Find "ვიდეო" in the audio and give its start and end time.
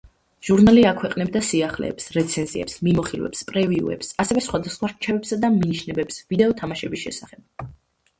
6.33-6.57